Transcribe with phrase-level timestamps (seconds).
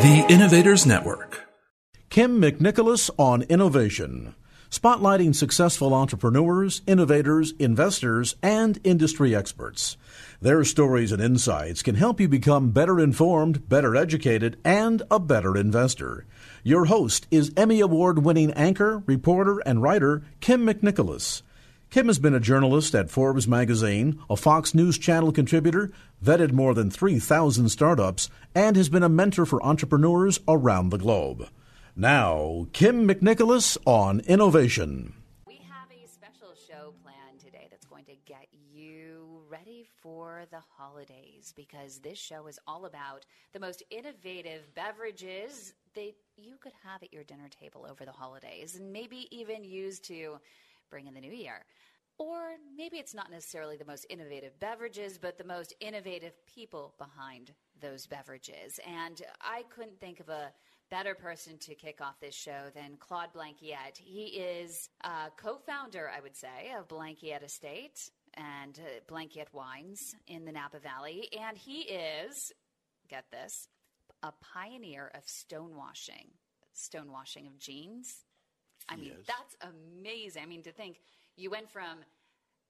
[0.00, 1.48] The Innovators Network.
[2.08, 4.36] Kym McNicholas on innovation,
[4.70, 9.96] spotlighting successful entrepreneurs, innovators, investors, and industry experts.
[10.40, 15.56] Their stories and insights can help you become better informed, better educated, and a better
[15.56, 16.26] investor.
[16.62, 21.42] Your host is Emmy Award winning anchor, reporter, and writer Kym McNicholas.
[21.90, 25.90] Kym has been a journalist at Forbes magazine, a Fox News Channel contributor,
[26.22, 31.48] vetted more than 3,000 startups, and has been a mentor for entrepreneurs around the globe.
[31.96, 35.14] Now, Kym McNicholas on innovation.
[35.46, 40.60] We have a special show planned today that's going to get you ready for the
[40.76, 47.02] holidays because this show is all about the most innovative beverages that you could have
[47.02, 50.38] at your dinner table over the holidays and maybe even use to
[50.90, 51.64] bring in the new year.
[52.18, 57.52] Or maybe it's not necessarily the most innovative beverages, but the most innovative people behind
[57.80, 58.80] those beverages.
[58.84, 60.52] And I couldn't think of a
[60.90, 63.96] better person to kick off this show than Claude Blankiet.
[63.96, 69.14] He is a co founder, I would say, of Blankiet Estate and uh,
[69.52, 71.28] Wines in the Napa Valley.
[71.38, 72.52] And he is,
[73.08, 73.68] get this,
[74.22, 76.30] a pioneer of stonewashing,
[76.74, 78.24] stonewashing of jeans.
[78.88, 79.26] I mean, Yes.
[79.26, 80.42] that's amazing.
[80.42, 81.00] I mean, to think
[81.36, 82.04] you went from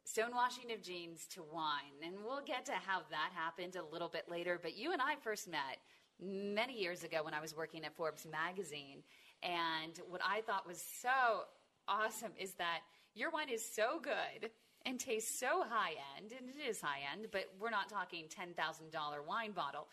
[0.04, 4.28] stonewashing of jeans to wine, and we'll get to how that happened a little bit
[4.28, 4.58] later.
[4.60, 5.78] But you and I first met
[6.20, 9.02] many years ago when I was working at Forbes magazine,
[9.42, 11.44] and what I thought was so
[11.86, 12.80] awesome is that
[13.14, 14.50] your wine is so good
[14.86, 18.54] and tastes so high end, and it is high end, but we're not talking ten
[18.54, 19.88] thousand dollar wine bottle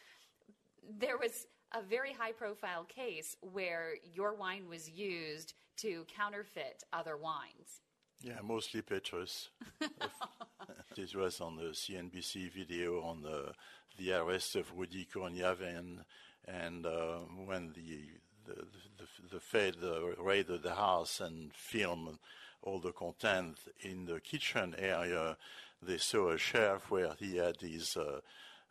[1.00, 7.18] there was a very high profile case where your wine was used to counterfeit other
[7.18, 7.82] wines.
[8.22, 9.50] Yeah, mostly Petrus.
[10.96, 13.52] this was on the CNBC video on the,
[13.98, 16.00] the arrest of Rudy Kurniawan,
[16.48, 18.00] and uh, when the
[18.46, 18.66] the,
[18.98, 22.20] the, the Fed uh, raided the house and filmed
[22.62, 25.38] all the content in the kitchen area,
[25.82, 28.20] they saw a shelf where he had his uh,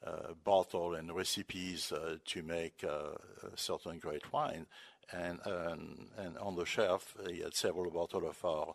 [0.05, 3.15] uh, bottle and recipes uh, to make uh,
[3.53, 4.67] a certain great wine.
[5.13, 8.75] And, um, and on the shelf, he had several bottles of our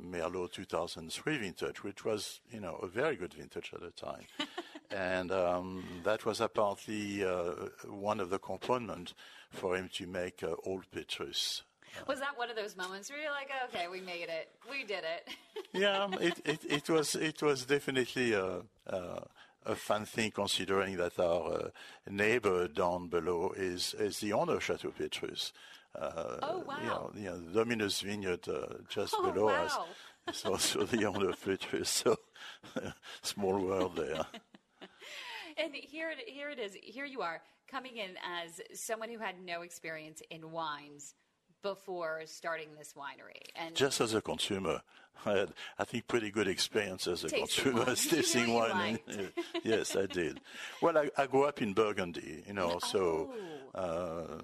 [0.00, 4.24] Merlot 2003 vintage, which was, you know, a very good vintage at the time.
[4.90, 7.52] and um, that was apparently uh,
[7.88, 9.14] one of the components
[9.50, 11.62] for him to make uh, Old Petrus.
[12.06, 15.02] Was that one of those moments where you're like, okay, we made it, we did
[15.04, 15.28] it?
[15.72, 19.22] yeah, it, it, it was it was definitely a, a,
[19.66, 21.68] a fun thing considering that our uh,
[22.08, 25.52] neighbor down below is is the owner of Chateau Petrus.
[25.94, 26.76] Uh, Oh, wow.
[26.80, 29.76] You know, you know, the Dominus Vineyard uh, just Oh, below us
[30.28, 31.90] is also the owner of Petrus.
[31.90, 32.16] So
[33.22, 34.24] small world there.
[35.56, 36.74] and here, it- here it is.
[36.82, 38.10] Here you are coming in
[38.42, 41.14] as someone who had no experience in wines
[41.62, 43.42] before starting this winery.
[43.56, 44.82] And Just as a consumer,
[45.26, 47.96] I had, I think, pretty good experience as a Tasting consumer, wine.
[47.96, 48.98] Tasting you wine.
[49.64, 50.40] yes, I did.
[50.80, 53.30] Well, I, I grew up in Burgundy, you know, so
[53.74, 53.78] Oh.
[53.78, 54.42] uh,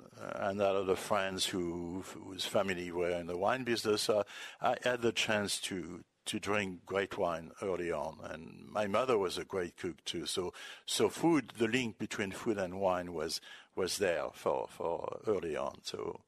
[0.49, 4.03] and I had other friends who whose family were in the wine business.
[4.03, 4.25] So
[4.60, 9.38] I had the chance to to drink great wine early on, and my mother was
[9.38, 10.27] a great cook too.
[10.27, 10.53] So
[10.84, 13.41] so food, the link between food and wine was
[13.75, 15.78] was there for for early on.
[15.83, 16.21] So.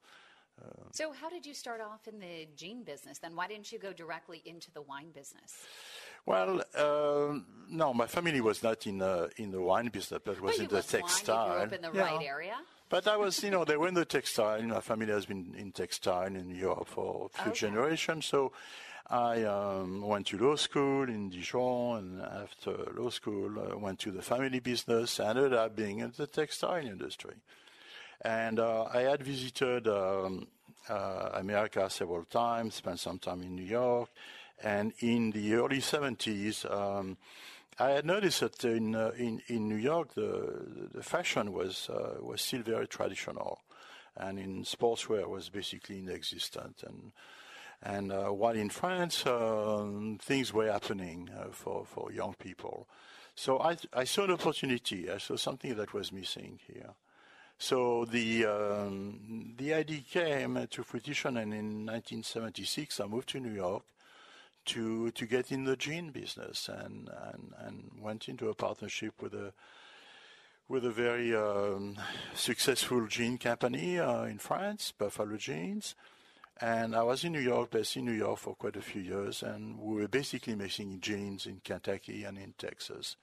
[0.91, 3.19] So, how did you start off in the jean business?
[3.19, 5.65] Then, why didn't you go directly into the wine business?
[6.25, 10.57] Well, um no, my family was not in uh, in the wine business, but was
[10.57, 11.61] Well, in the wine, textile.
[11.61, 12.01] up in the Yeah.
[12.01, 12.57] right area.
[12.89, 14.61] But I was, you know, they were in the textile.
[14.63, 17.59] My family has been in textile in Europe for a few Okay.
[17.67, 18.25] generations.
[18.25, 18.51] So
[19.07, 24.11] I um, went to law school in Dijon, and after law school, I went to
[24.11, 27.35] the family business, ended up being in the textile industry.
[28.21, 30.47] And uh, I had visited um,
[30.89, 34.09] America several times, spent some time in New York,
[34.63, 37.17] and in the early 70s, um,
[37.79, 42.17] I had noticed that in uh, in, in New York the the fashion was uh,
[42.21, 43.61] was still very traditional,
[44.17, 46.83] and in sportswear was basically inexistent.
[46.85, 47.11] And
[47.81, 52.87] and uh, while in France um, things were happening uh, for for young people,
[53.35, 55.09] So I, I saw an opportunity.
[55.09, 56.93] I saw something that was missing here.
[57.61, 63.51] So the um, the idea came to fruition, and in 1976 I moved to New
[63.53, 63.83] York
[64.67, 67.09] to to get in the jean business, and
[68.01, 69.51] went into a partnership with a
[70.69, 71.97] with a very um,
[72.33, 75.95] successful jean company uh, in France, Buffalo Jeans.
[76.61, 79.43] And I was in New York, based in New York for quite a few years,
[79.43, 83.17] and we were basically making jeans in Kentucky and in Texas.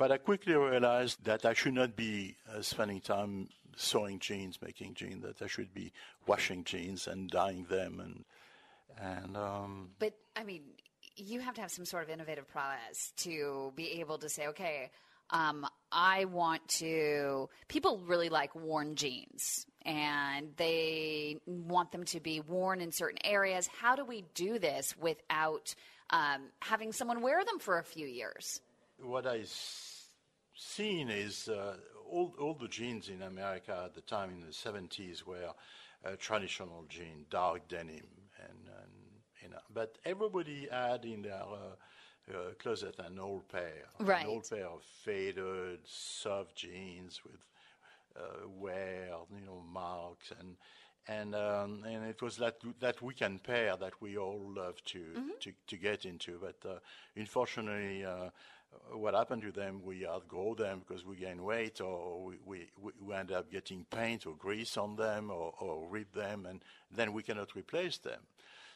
[0.00, 4.94] But I quickly realized that I should not be uh, spending time sewing jeans, making
[4.94, 5.92] jeans, that I should be
[6.26, 8.00] washing jeans and dyeing them.
[8.00, 8.24] And,
[9.00, 10.62] and um, but, I mean,
[11.16, 14.90] you have to have some sort of innovative process to be able to say, okay,
[15.30, 17.48] um, I want to.
[17.68, 23.68] People really like worn jeans and they want them to be worn in certain areas.
[23.80, 25.74] How do we do this without
[26.10, 28.60] um, having someone wear them for a few years?
[28.98, 29.52] What I've
[30.56, 31.76] seen is uh,
[32.10, 35.52] all, all the jeans in America at the time in the 70s were
[36.04, 38.06] uh, traditional jeans, dark denim,
[38.38, 38.92] and, and
[39.42, 44.22] you know, but everybody had in their uh, uh, closet an old pair, right.
[44.22, 47.40] an old pair of faded, soft jeans with
[48.16, 50.56] uh, wear, you know, marks, and
[51.08, 55.28] and um, and it was that that weekend pair that we all love to mm-hmm.
[55.40, 56.38] to, to get into.
[56.40, 56.78] But uh,
[57.16, 58.30] unfortunately, uh,
[58.92, 59.82] what happened to them?
[59.84, 62.36] We outgrow them because we gain weight, or we,
[62.80, 66.60] we, we end up getting paint or grease on them, or, or rip them, and
[66.94, 68.20] then we cannot replace them.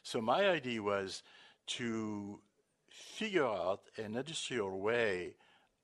[0.02, 1.23] So my idea was
[1.67, 2.41] to
[2.91, 5.35] figure out an industrial way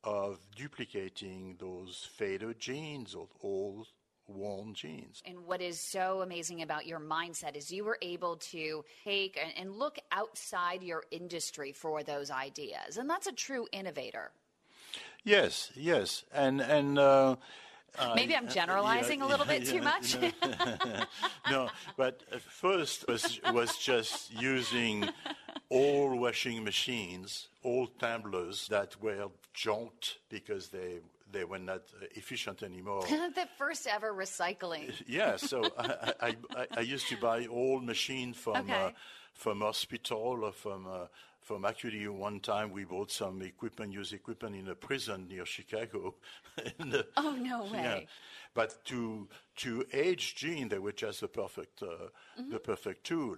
[0.05, 3.89] of duplicating those faded jeans or old
[4.31, 5.23] worn jeans.
[5.25, 9.71] And what is so amazing about your mindset is you were able to take and,
[9.71, 12.97] look outside your industry for those ideas.
[12.97, 14.33] And that's a true innovator.
[15.25, 16.25] Yes, yes.
[16.33, 17.37] And, and, uh,
[17.99, 20.17] uh, Maybe I'm generalizing uh, yeah, a little bit yeah, too much.
[21.51, 25.09] no, but at first was was just using
[25.69, 31.01] all washing machines, all tumblers that were junked because they
[31.33, 31.83] they were not
[32.15, 33.03] efficient anymore.
[33.09, 34.93] the first ever recycling.
[35.07, 38.73] Yeah, so I, I, I, I, used to buy old machines from okay.
[38.73, 38.91] uh,
[39.33, 41.07] from hospital or from uh,
[41.41, 46.15] from actually one time we bought some equipment, used equipment in a prison near Chicago.
[46.79, 47.83] and, uh, oh no way!
[47.83, 48.01] Yeah.
[48.55, 52.51] But to to age jean, they were just the perfect uh, mm-hmm.
[52.51, 53.37] the perfect tool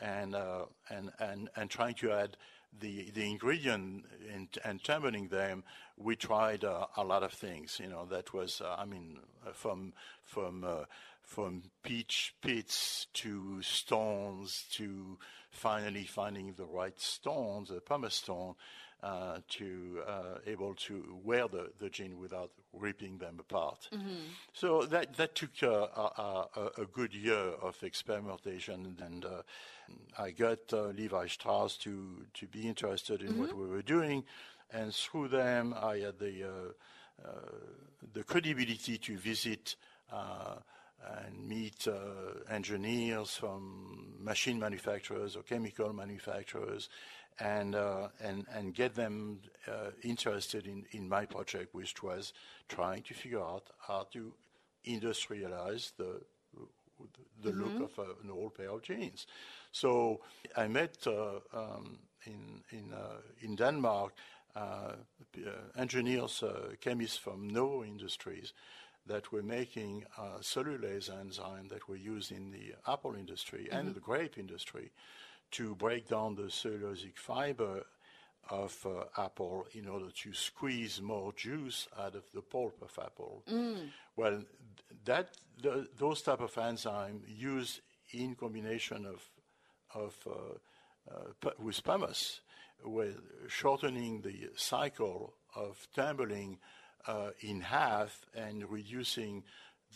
[0.00, 2.36] and uh, and and and trying to add
[2.78, 5.64] the the ingredient in, and tumbling them,
[5.96, 7.78] we tried uh, a lot of things.
[7.82, 9.92] You know, that was uh, I mean uh, from
[10.24, 10.84] from uh,
[11.22, 15.18] from peach pits to stones to
[15.50, 18.54] finally finding the right stones, the pumice stone,
[19.02, 23.88] to uh, able to wear the, the jean without ripping them apart.
[23.92, 24.14] Mm-hmm.
[24.52, 29.42] So that that took uh, a, a, a, good year of experimentation, and uh,
[30.18, 33.40] I got uh, Levi Strauss to to be interested in mm-hmm.
[33.40, 34.24] what we were doing,
[34.72, 37.28] and through them I had the uh,
[38.14, 39.76] the credibility to visit
[41.04, 41.94] and meet uh,
[42.48, 46.88] engineers from machine manufacturers or chemical manufacturers
[47.38, 52.32] and, uh, and, and get them uh, interested in, in my project, which was
[52.68, 54.32] trying to figure out how to
[54.86, 56.20] industrialize the,
[57.42, 57.62] the mm-hmm.
[57.62, 59.26] look of an old pair of jeans.
[59.72, 60.20] So
[60.56, 64.12] I met uh, um, in, in, uh, in Denmark
[64.54, 64.92] uh,
[65.78, 66.44] engineers,
[66.80, 68.52] chemists from Novo Industries,
[69.06, 73.78] that were making uh, cellulase enzyme that were used in the apple industry mm-hmm.
[73.78, 74.90] and the grape industry
[75.52, 77.84] to break down the cellulosic fiber
[78.50, 83.42] of uh, apple in order to squeeze more juice out of the pulp of apple.
[83.50, 83.88] Mm.
[84.16, 84.42] Well,
[85.04, 85.30] that
[85.62, 87.80] the, those type of enzyme used
[88.12, 89.22] in combination of
[89.94, 92.40] of uh, uh, with pumice,
[92.84, 96.58] with shortening the cycle of tumbling
[97.06, 99.44] uh, in half and reducing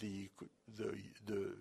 [0.00, 0.28] the
[0.76, 0.94] the
[1.26, 1.52] the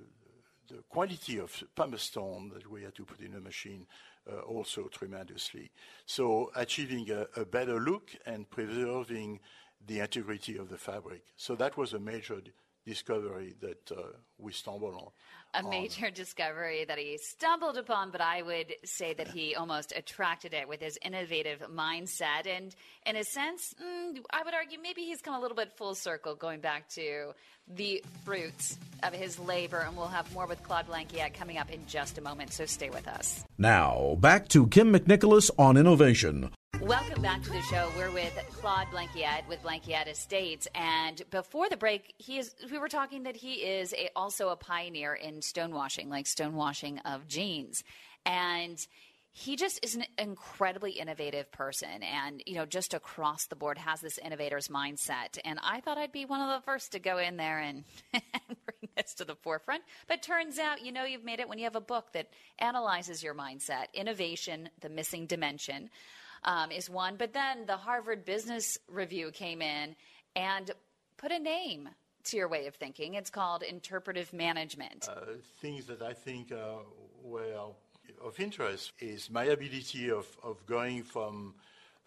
[0.68, 3.86] the quality of pumice stone that we had to put in the machine
[4.32, 5.72] uh, also tremendously.
[6.06, 9.40] So achieving a, better look and preserving
[9.86, 11.24] the integrity of the fabric.
[11.38, 12.42] So that was a major
[12.86, 14.02] discovery that uh,
[14.38, 15.10] we stumbled on
[15.58, 20.54] a major discovery that he stumbled upon, but I would say that he almost attracted
[20.54, 22.48] it with his innovative mindset.
[22.48, 25.96] And in a sense, mm, I would argue maybe he's come a little bit full
[25.96, 27.34] circle going back to
[27.68, 29.84] the fruits of his labor.
[29.88, 32.90] And we'll have more with Claude Blankiet coming up in just a moment, so stay
[32.90, 33.44] with us.
[33.58, 36.52] Now, back to Kym McNicholas on innovation.
[36.86, 37.90] Welcome back to the show.
[37.98, 42.54] We're with Claude Blankiet with Blankiet Estates, and before the break, he is.
[42.72, 47.28] We were talking that he is a, also a pioneer in stonewashing, like stonewashing of
[47.28, 47.84] jeans,
[48.24, 48.78] and
[49.32, 52.04] he just is an incredibly innovative person.
[52.04, 55.40] And you know just across the board has this innovator's mindset.
[55.44, 58.90] And i thought i'd be one of the first to go in there and, bring
[58.96, 59.82] this to the forefront.
[60.08, 62.28] But turns out you know you've made it when you have a book that
[62.60, 63.86] analyzes your mindset.
[63.96, 65.90] Innovation the missing dimension
[66.44, 67.16] um, is one.
[67.18, 69.96] But then the harvard business review came in
[70.36, 70.72] and
[71.18, 71.90] put a name
[72.26, 73.14] to your way of thinking.
[73.14, 75.08] It's called interpretive management.
[75.10, 76.78] Uh, things that i think uh,
[77.24, 77.78] well
[78.24, 81.54] of interest is my ability of, of going from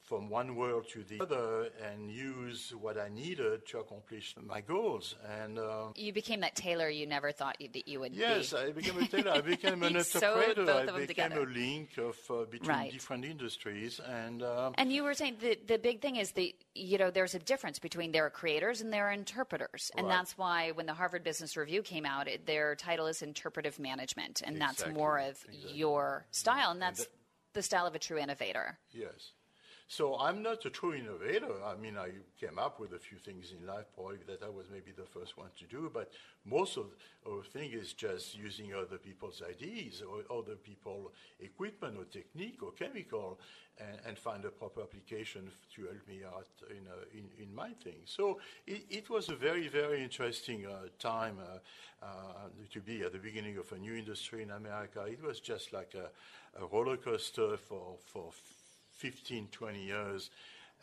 [0.08, 5.16] from one world to the other and use what I needed to accomplish my goals.
[5.40, 8.14] And uh, you became that tailor you never thought you, that you would.
[8.14, 8.58] Yes, be.
[8.58, 9.32] I became a tailor.
[9.32, 10.70] I became an interpreter.
[10.70, 11.42] I became together.
[11.42, 12.92] a link of uh, between right.
[12.92, 14.00] different industries.
[14.00, 17.34] And uh, and you were saying the the big thing is that you know there's
[17.34, 20.16] a difference between their creators and their interpreters, and right.
[20.16, 24.42] that's why when the Harvard Business Review came out, it, their title is interpretive management,
[24.44, 24.84] and exactly.
[24.86, 25.72] that's more of exactly.
[25.74, 27.00] your style, and that's.
[27.00, 27.08] And
[27.54, 28.78] the style of a true innovator.
[28.92, 29.32] Yes.
[29.90, 31.64] So I'm not a true innovator.
[31.64, 34.66] I mean, I came up with a few things in life, probably that I was
[34.70, 36.12] maybe the first one to do, but
[36.44, 36.88] most of
[37.24, 42.72] the thing is just using other people's ideas or other people's equipment or technique or
[42.72, 43.40] chemical
[43.78, 47.70] and, and, find a proper application to help me out in, uh, in, in, my
[47.82, 48.00] thing.
[48.04, 53.12] So it, it, was a very, very interesting uh, time uh, uh, to be at
[53.12, 55.04] the beginning of a new industry in America.
[55.04, 56.10] It was just like a,
[56.60, 58.32] a roller coaster for, for
[58.98, 60.30] 15, 20 years.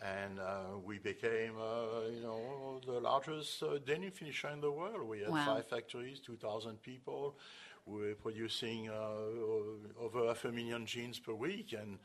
[0.03, 5.07] And uh, we became, uh, you know, the largest uh, denim finisher in the world.
[5.07, 5.45] We had wow.
[5.45, 7.37] five factories, 2,000 people.
[7.85, 11.99] We were producing uh, over half a million jeans per week, and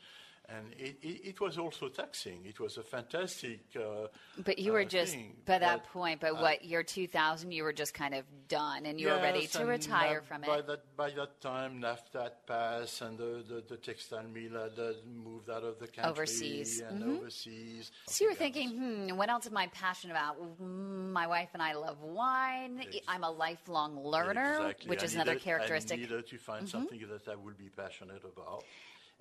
[0.56, 2.44] and it, it, it, was also taxing.
[2.44, 3.60] It was a fantastic.
[3.76, 4.08] Uh,
[4.44, 5.36] but you were uh, just thing.
[5.46, 6.20] by that but, point.
[6.20, 7.52] But uh, what year 2000?
[7.52, 10.58] You were just kind of done, and you yes, were ready to retire from by
[10.58, 10.66] it.
[10.66, 14.76] That, by that time, NAFTA passed, and the, the, the, textile mill had
[15.06, 16.80] moved out of the country overseas.
[16.80, 17.16] and mm-hmm.
[17.18, 17.92] overseas.
[18.08, 20.36] So you were thinking, hmm, what else am I passionate about?
[20.60, 22.84] My wife and I love wine.
[23.06, 24.88] I'm a lifelong learner, exactly.
[24.88, 25.98] which is another characteristic.
[25.98, 26.66] I needed to find mm-hmm.
[26.66, 28.64] something that I would be passionate about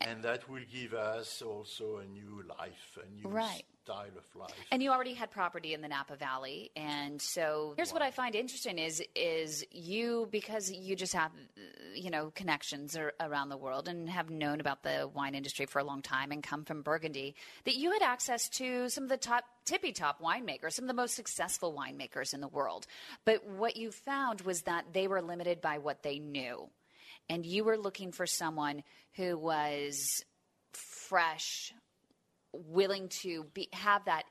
[0.01, 3.63] and that will give us also a new life, a new right.
[3.83, 4.53] style of life.
[4.71, 7.95] And you already had property in the Napa Valley, and so here's wow.
[7.95, 11.31] what I find interesting is is you because you just have
[11.93, 15.83] you know connections around the world and have known about the wine industry for a
[15.83, 19.43] long time and come from Burgundy that you had access to some of the top
[19.65, 22.87] tippy top winemakers, some of the most successful winemakers in the world.
[23.25, 26.69] But what you found was that they were limited by what they knew
[27.29, 28.83] and you were looking for someone
[29.15, 30.23] who was
[30.73, 31.73] fresh,
[32.53, 34.23] willing to be, have that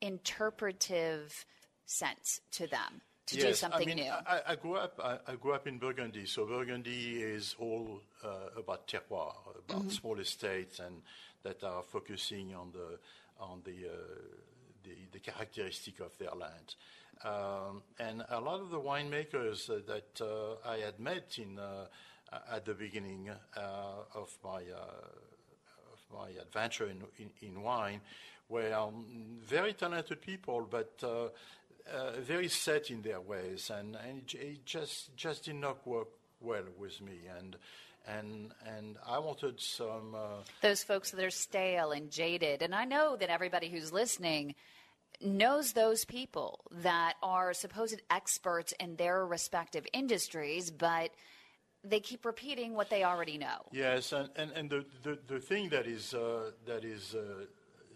[0.00, 1.44] interpretive
[1.86, 4.12] sense to them to yes, do something I mean, new.
[4.26, 5.00] I, I, grew up.
[5.02, 9.34] I, I, grew up in Burgundy, so Burgundy is all uh, about terroir,
[9.68, 9.88] about mm-hmm.
[9.88, 11.02] small estates, and
[11.42, 12.98] that are focusing on the
[13.38, 13.96] on the uh,
[14.82, 16.74] the, the characteristic of their land.
[17.22, 21.86] Um, and a lot of the winemakers uh, that uh, I had met in uh,
[22.52, 23.60] at the beginning uh,
[24.14, 28.00] of my uh, of my adventure in, in, in wine
[28.48, 29.04] were um,
[29.42, 31.28] very talented people, but uh,
[32.20, 33.96] very set in their ways, and,
[34.34, 36.08] it, just just did not work
[36.40, 37.20] well with me.
[37.38, 37.56] And
[38.06, 42.62] and and I wanted some uh, those folks that are stale and jaded.
[42.62, 44.54] And I know that everybody who's listening
[45.20, 51.10] knows those people that are supposed experts in their respective industries, but
[51.82, 53.64] they keep repeating what they already know.
[53.72, 57.46] Yes, and, and, and the, the, the thing that is, uh, that is uh,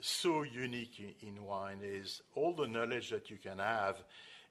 [0.00, 3.96] so unique in, in, wine is all the knowledge that you can have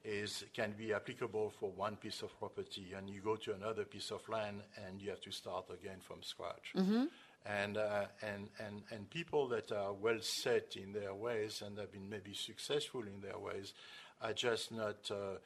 [0.04, 4.12] is can be applicable for one piece of property, and you go to another piece
[4.12, 6.74] of land and you have to start again from scratch.
[6.76, 7.06] Mm-hmm.
[7.46, 11.92] And, uh, and, and, and people that are well set in their ways and have
[11.92, 13.74] been maybe successful in their ways
[14.22, 15.38] are just not uh,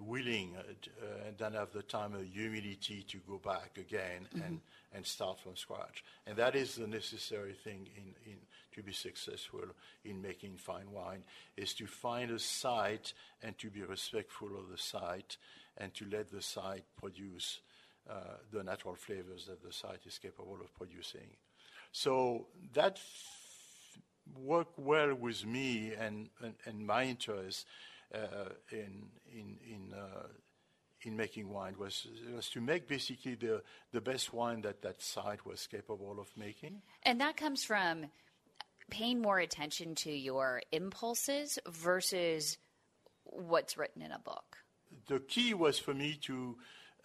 [0.00, 0.62] willing uh,
[1.02, 4.44] uh, and don't have the time or humility to go back again mm-hmm.
[4.44, 4.60] and,
[4.94, 6.04] and start from scratch.
[6.26, 8.38] And that is the necessary thing in, in
[8.74, 9.64] to be successful
[10.04, 11.22] in making fine wine
[11.56, 13.12] is to find a site
[13.42, 15.36] and to be respectful of the site
[15.78, 17.60] and to let the site produce
[18.10, 18.14] uh,
[18.50, 21.36] the natural flavors that the site is capable of producing.
[21.92, 22.98] So that
[24.36, 27.91] worked well with me and, and, and my interests uh,
[28.70, 30.26] in in in uh,
[31.02, 35.44] in making wine was was to make basically the the best wine that that site
[35.44, 36.82] was capable of making.
[37.02, 38.06] And that comes from
[38.90, 42.58] paying more attention to your impulses versus
[43.24, 44.58] what's written in a book?
[45.08, 46.56] The key was for me to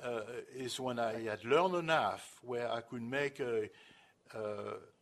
[0.03, 0.21] uh,
[0.55, 4.41] is when I had learned enough where I could make uh,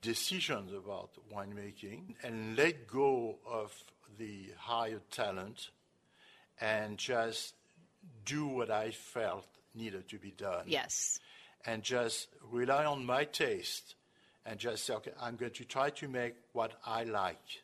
[0.02, 3.74] decisions about winemaking and let go of
[4.18, 5.72] the higher talent
[6.62, 7.54] and just
[8.26, 10.64] do what I felt needed to be done.
[10.68, 11.20] Yes.
[11.66, 13.96] And just rely on my taste
[14.46, 17.62] and just say, okay, I'm going to try to make what I like.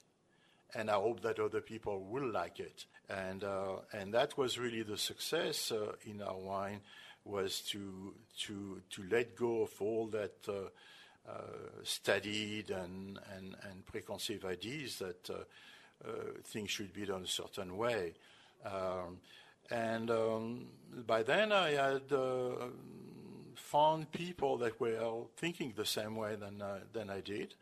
[0.74, 2.86] And I hope that other people will like it.
[3.10, 6.81] And, uh, and that was really the success uh, in our wine
[7.24, 10.69] was to, to, to let go of all that uh,
[11.29, 11.33] uh
[11.83, 15.33] studied and, and, and preconceived ideas that uh,
[16.03, 16.12] uh,
[16.45, 18.13] things should be done a certain way.
[18.65, 19.20] Um,
[19.70, 20.68] and um,
[21.08, 22.12] by then I had
[23.56, 26.62] found people that were thinking the same way than,
[26.94, 27.56] than I did.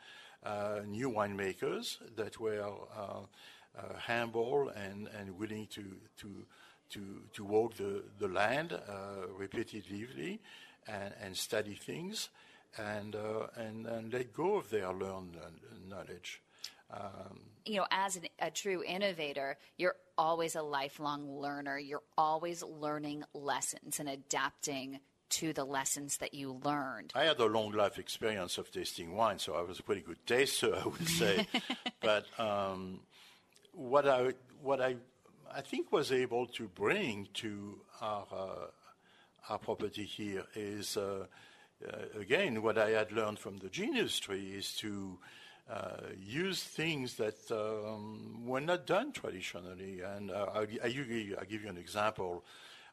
[0.43, 3.01] Uh, new winemakers that were uh,
[3.77, 5.83] uh, humble and, and willing to,
[6.17, 6.45] to,
[6.89, 7.01] to,
[7.33, 8.71] to walk the, the land
[9.37, 10.39] repetitively
[10.87, 12.29] and, and study things
[12.77, 13.15] and,
[13.57, 15.37] and, and let go of their learned
[15.89, 16.41] knowledge.
[16.91, 21.77] Um, you know, as an, a true innovator, you're always a lifelong learner.
[21.77, 27.11] You're always learning lessons and adapting to the lessons that you learned?
[27.15, 30.25] I had a long life experience of tasting wine, so I was a pretty good
[30.25, 31.47] taster, I would say.
[32.01, 33.01] but um,
[33.73, 34.95] what I what I
[35.53, 41.25] I think was able to bring to our uh, our property here is uh,
[41.87, 45.19] uh, again what I had learned from the gin industry is to
[45.69, 50.01] uh, use things that um, were not done traditionally.
[50.01, 52.43] And uh, I, I, I, give you an example.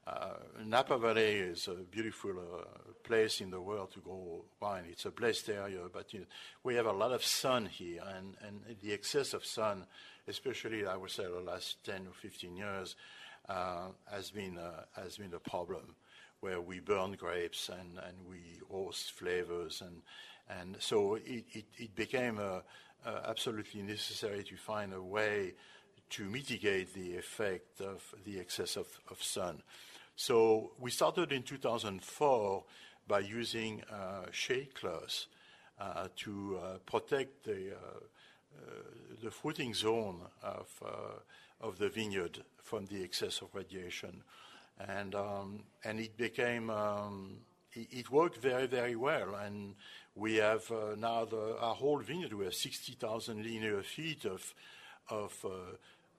[0.06, 4.84] Uh, Napa Valley is a beautiful uh, place in the world to grow wine.
[4.90, 6.26] It's a blessed area, but you know,
[6.62, 9.86] we have a lot of sun here, and, and the excess of sun,
[10.28, 12.94] especially I would say the last 10 or 15 years,
[13.48, 15.96] uh, has been uh, has been a problem,
[16.40, 20.02] where we burn grapes and, and we roast flavors, and
[20.48, 22.40] and so it, became
[23.04, 25.54] absolutely necessary to find a way
[26.10, 28.86] to mitigate the effect of the excess of,
[29.20, 29.62] sun.
[30.14, 32.64] So we started in 2004
[33.08, 35.26] by using uh, shade cloths
[35.80, 37.72] uh, to uh, protect the,
[39.22, 40.68] the fruiting zone of,
[41.60, 44.22] of the vineyard from the excess of radiation.
[44.88, 47.38] And, um, and it became, um,
[47.76, 49.34] it, worked very, very well.
[49.34, 49.74] And
[50.14, 54.54] we have now the, our whole vineyard, we have 60,000 linear feet of,
[55.08, 55.44] of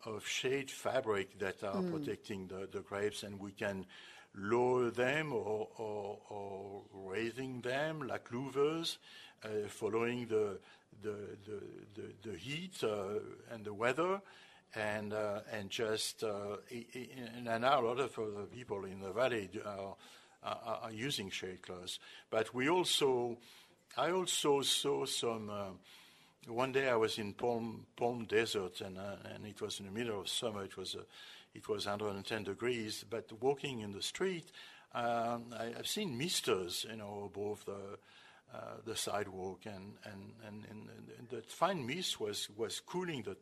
[0.05, 1.91] of shade fabric that are mm.
[1.91, 3.85] protecting the, the, grapes, and we can
[4.35, 8.97] lower them or, or, or raising them like louvers,
[9.43, 10.57] uh, following the,
[11.01, 11.15] the,
[11.45, 11.61] the,
[11.95, 13.19] the, the heat uh,
[13.51, 14.21] and the weather.
[14.75, 19.49] And, uh, and just, uh, and now a lot of other people in the valley
[20.83, 21.99] are, using shade cloths.
[22.29, 23.37] But we also,
[23.97, 29.15] I also saw some, uh, one day I was in Palm, Palm Desert, and, uh,
[29.33, 30.63] and it was in the middle of summer.
[30.63, 31.03] It was, uh,
[31.53, 33.03] it was 110 degrees.
[33.09, 34.51] But walking in the street,
[34.93, 37.97] um, I, have seen misters, you know, above the,
[38.53, 40.89] uh, the sidewalk, and, and, and, and,
[41.29, 43.35] the fine mist was, was cooling the,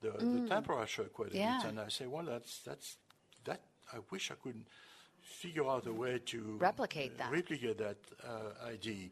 [0.00, 0.48] the, mm.
[0.48, 1.68] temperature quite a bit.
[1.68, 2.96] And I say, well, that's, that's,
[3.44, 3.60] that,
[3.92, 4.64] I wish I could
[5.28, 9.08] figure out a way to replicate that, replicate that uh, idea.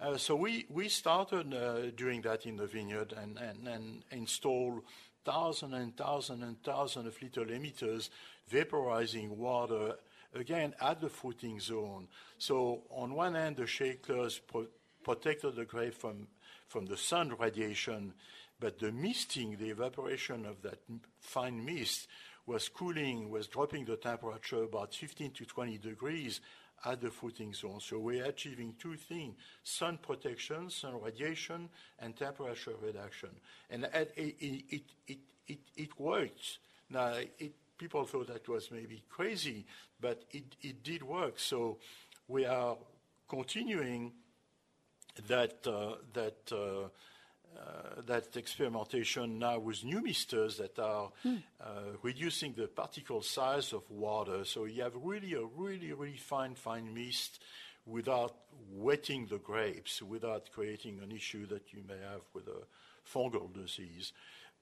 [0.00, 4.82] Uh, so we, we started uh, doing that in the vineyard and, and, and install
[5.24, 8.10] thousands and thousand and thousand of little emitters
[8.50, 9.94] vaporizing water
[10.34, 12.08] again at the fruiting zone.
[12.38, 14.66] So on one end, the shade cloths pro-
[15.02, 16.26] protected the grape from,
[16.68, 18.14] from the sun radiation,
[18.60, 20.80] but the misting, the evaporation of that
[21.20, 22.08] fine mist,
[22.46, 26.40] was cooling, was dropping the temperature about 15 to 20 degrees
[26.84, 27.80] at the fruiting zone.
[27.80, 33.30] So we're achieving two things, sun protection, sun radiation, and temperature reduction.
[33.70, 36.58] And it, it, it, it, it worked.
[36.90, 39.66] Now, it, people thought that was maybe crazy,
[40.00, 41.38] but it, it did work.
[41.38, 41.78] So
[42.28, 42.76] we are
[43.28, 44.12] continuing
[45.28, 45.96] that, uh,
[46.52, 46.88] uh,
[47.56, 51.42] uh, that experimentation now with new misters that are mm.
[51.60, 51.66] uh,
[52.02, 54.44] reducing the particle size of water.
[54.44, 57.40] So you have really a really, really fine, fine mist
[57.86, 58.34] without
[58.72, 62.66] wetting the grapes, without creating an issue that you may have with a
[63.06, 64.12] fungal disease.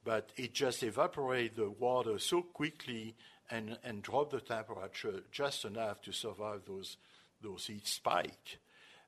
[0.03, 3.15] But it just evaporates the water so quickly
[3.49, 6.97] and, and drop the temperature just enough to survive those,
[7.41, 8.59] those heat spike.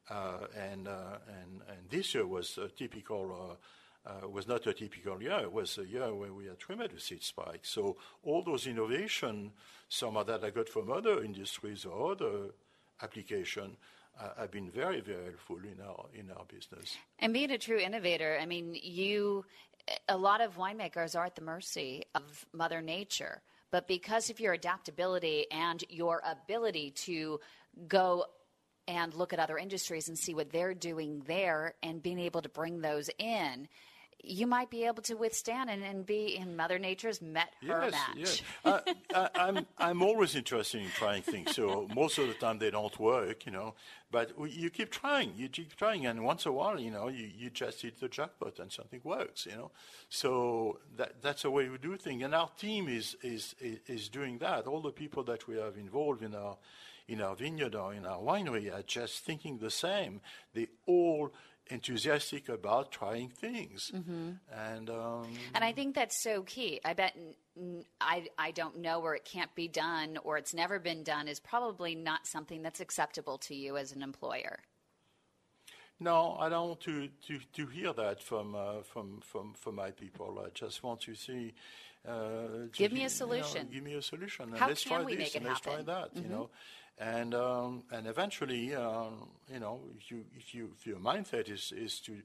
[0.09, 3.57] Uh, and, uh, and, this year was a typical
[4.05, 5.39] uh, was not a typical year.
[5.41, 7.61] It was a year where we had tremendous seed spike.
[7.63, 9.51] So all those innovation,
[9.89, 12.51] some of that I got from other industries or other
[13.01, 13.77] application,
[14.37, 16.97] have been very, very helpful in our in our business.
[17.19, 19.43] And being a true innovator, I mean, you,
[20.07, 23.41] a lot of winemakers are at the mercy of Mother Nature.
[23.71, 27.39] But because of your adaptability and your ability to
[27.87, 28.25] go
[28.87, 32.49] and look at other industries and see what they're doing there and being able to
[32.49, 33.67] bring those in,
[34.23, 37.91] you might be able to withstand and, and be in Mother Nature's met her yes,
[37.91, 38.17] match.
[38.17, 38.79] Yes, uh,
[39.13, 41.55] I, I'm I'm always interested in trying things.
[41.55, 43.75] So most of the time they don't work, you know.
[44.11, 47.29] But you keep trying, you keep trying, and once in a while, you know, you,
[47.37, 49.71] you just hit the jackpot and something works, you know.
[50.09, 54.39] So that that's the way we do things, and our team is is is doing
[54.39, 54.65] that.
[54.65, 56.57] All the people that we have involved in our
[57.07, 60.21] in our vineyard or in our winery are just thinking the same.
[60.53, 61.31] They all
[61.67, 64.29] enthusiastic about trying things, Mm-hmm.
[64.53, 66.79] and um, And I think that's so key.
[66.85, 67.15] I bet
[67.57, 71.27] n- I, I don't know where it can't be done or it's never been done
[71.27, 74.59] is probably not something that's acceptable to you as an employer.
[75.99, 79.91] No, I don't want to, to, to hear that from, uh, from, from, from my
[79.91, 80.43] people.
[80.45, 81.53] I just want to see.
[82.07, 83.67] Uh, Give to- me a you know, solution.
[83.71, 84.49] give me a solution.
[84.49, 85.85] And How let's can try we this make it and let's happen?
[85.85, 85.91] Mm-hmm.
[85.91, 86.49] try that, you know.
[86.97, 91.73] And, um, and eventually, um, you know, if, you, if, you, if your mindset is,
[91.75, 92.21] is to,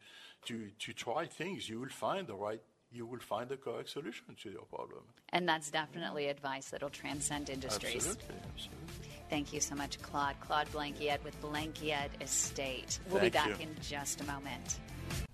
[0.47, 2.61] to, to try things, you will find the right,
[2.93, 5.03] you will find the correct solution to your problem.
[5.31, 8.07] And that's definitely advice that'll transcend industries.
[8.07, 9.09] Absolutely, absolutely.
[9.29, 10.35] Thank you so much, Claude.
[10.41, 12.99] Claude Blankiet with Blankiet Estate.
[13.09, 13.67] We'll be back you.
[13.67, 14.79] in just a moment.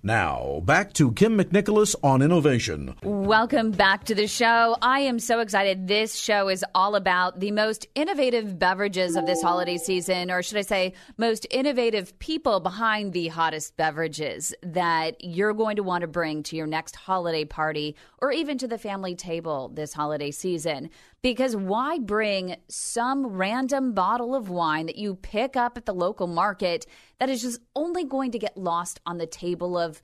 [0.07, 2.95] Now, back to Kym McNicholas on innovation.
[3.03, 4.77] Welcome back to the show.
[4.81, 5.89] I am so excited.
[5.89, 10.59] This show is all about the most innovative beverages of this holiday season, or should
[10.59, 16.07] I say, most innovative people behind the hottest beverages that you're going to want to
[16.07, 20.89] bring to your next holiday party or even to the family table this holiday season.
[21.21, 26.29] Because why bring some random bottle of wine that you pick up at the local
[26.29, 26.87] market
[27.19, 29.96] that is just only going to get lost on the table of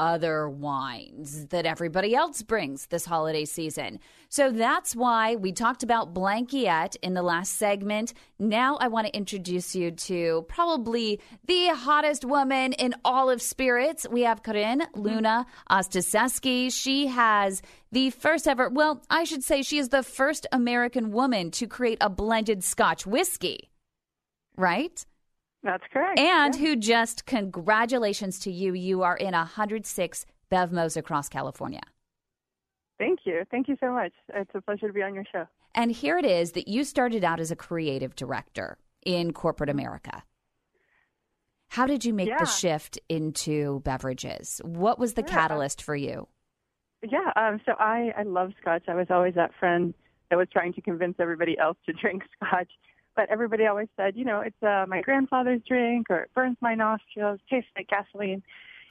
[0.00, 3.98] other wines that everybody else brings this holiday season.
[4.28, 8.12] So that's why we talked about Blankiet in the last segment.
[8.38, 14.06] Now I want to introduce you to probably the hottest woman in all of spirits.
[14.10, 16.72] We have Corinne Luna Ostaseski.
[16.72, 21.50] She has the first ever, well, I should say she is the first American woman
[21.52, 23.70] to create a blended Scotch whiskey.
[24.56, 25.04] Right?
[25.62, 26.18] That's correct.
[26.18, 26.60] And Yeah.
[26.60, 28.74] who just congratulations to you.
[28.74, 31.80] You are in 106 BevMos across California.
[32.98, 33.44] Thank you.
[33.50, 34.12] Thank you so much.
[34.34, 35.46] It's a pleasure to be on your show.
[35.74, 40.24] And here it is that you started out as a creative director in corporate America.
[41.70, 42.38] How did you make Yeah.
[42.38, 44.60] the shift into beverages?
[44.64, 45.28] What was the Yeah.
[45.34, 46.28] catalyst for you?
[47.02, 48.88] Yeah, um, so I, I love Scotch.
[48.88, 49.94] I was always that friend
[50.30, 52.70] that was trying to convince everybody else to drink Scotch.
[53.18, 56.76] But everybody always said, you know, it's uh, my grandfather's drink or it burns my
[56.76, 58.44] nostrils, tastes like gasoline.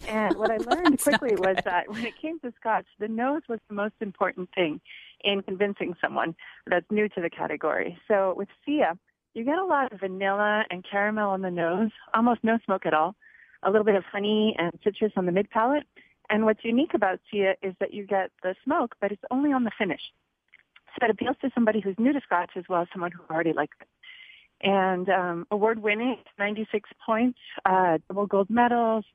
[0.06, 3.60] And what I learned quickly was that when it came to Scotch, the nose was
[3.70, 4.82] the most important thing
[5.24, 6.36] in convincing someone
[6.70, 7.98] that's new to the category.
[8.10, 9.00] So with Sia,
[9.34, 12.94] you get a lot of vanilla and caramel on the nose, almost no smoke at
[12.94, 13.16] all,
[13.64, 15.86] a little bit of honey and citrus on the mid palate.
[16.30, 19.64] And what's unique about Sia is that you get the smoke, but it's only on
[19.64, 20.02] the finish.
[21.00, 23.54] So it appeals to somebody who's new to Scotch as well as someone who already
[23.54, 23.88] likes it.
[24.62, 29.06] And um, award winning, 96 points, uh, double gold medals.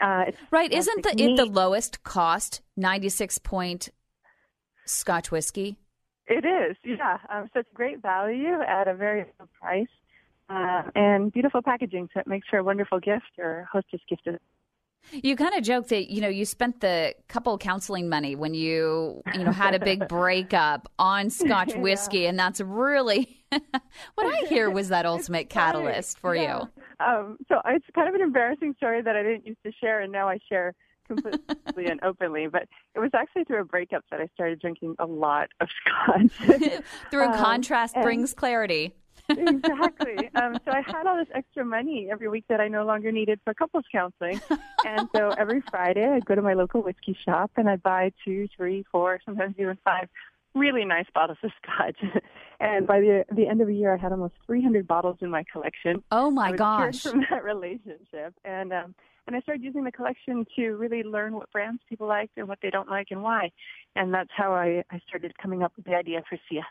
[0.00, 0.72] Uh, it's Right.
[0.72, 3.88] Isn't the, it the lowest cost 96 point
[4.84, 5.78] Scotch whiskey?
[6.26, 7.18] It is, yeah.
[7.30, 9.88] Um, so it's great value at a very low price.
[10.48, 14.28] Uh, and beautiful packaging, so it makes for a wonderful gift or hostess gift.
[15.10, 19.22] You kind of joke that you know you spent the couple counseling money when you
[19.34, 21.80] you know had a big breakup on Scotch Yeah.
[21.80, 23.41] whiskey, and that's really
[24.14, 26.60] what I hear was that ultimate catalyst for Yeah.
[26.62, 27.04] you.
[27.04, 30.12] Um, so it's kind of an embarrassing story that I didn't used to share, and
[30.12, 30.74] now I share
[31.08, 32.46] completely and openly.
[32.46, 36.32] But it was actually through a breakup that I started drinking a lot of scotch.
[37.10, 38.94] Through Um, contrast brings clarity.
[39.28, 40.30] exactly.
[40.34, 43.40] Um, so I had all this extra money every week that I no longer needed
[43.44, 44.40] for couples counseling.
[44.84, 48.48] and so every Friday I'd go to my local whiskey shop and I'd buy two,
[48.56, 50.08] three, four, sometimes even five
[50.54, 51.96] really nice bottles of scotch.
[52.60, 55.44] and by the the end of the year I had almost 300 bottles in my
[55.50, 56.02] collection.
[56.10, 57.02] Oh my gosh!
[57.02, 58.34] from that relationship.
[58.44, 58.94] And um
[59.26, 62.58] and I started using the collection to really learn what brands people liked and what
[62.60, 63.52] they don't like and why.
[63.94, 66.66] And that's how I, I started coming up with the idea for Sia.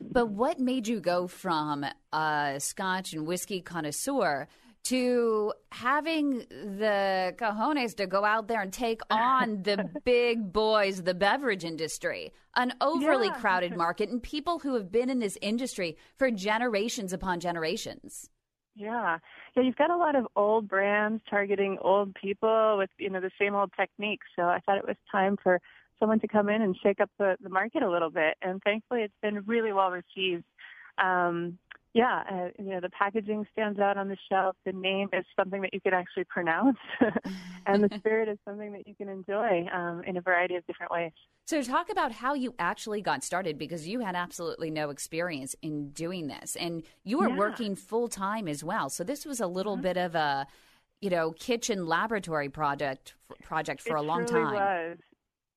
[0.00, 4.46] But what made you go from a Scotch and whiskey connoisseur
[4.84, 11.14] to having the cojones to go out there and take on the big boys, the
[11.14, 13.34] beverage industry, an overly Yeah.
[13.34, 18.30] crowded market, and people who have been in this industry for generations upon generations.
[18.74, 19.18] Yeah.
[19.56, 23.30] Yeah, you've got a lot of old brands targeting old people with, you know, the
[23.38, 24.26] same old techniques.
[24.36, 25.60] So I thought it was time for
[25.98, 28.36] someone to come in and shake up the, the market a little bit.
[28.40, 30.44] And thankfully it's been really well received.
[30.98, 31.58] Um,
[31.92, 34.56] yeah, uh, you know, the packaging stands out on the shelf.
[34.64, 36.78] The name is something that you can actually pronounce.
[37.66, 40.92] and the spirit is something that you can enjoy um, in a variety of different
[40.92, 41.12] ways.
[41.46, 45.90] So, talk about how you actually got started because you had absolutely no experience in
[45.90, 47.36] doing this, and you were Yeah.
[47.36, 48.88] working full time as well.
[48.88, 50.46] So, this was a little bit of a,
[51.00, 54.52] you know, kitchen laboratory project project for it a long time.
[54.54, 54.98] Was.